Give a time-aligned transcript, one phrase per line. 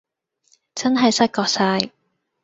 [0.73, 1.91] 真係失覺哂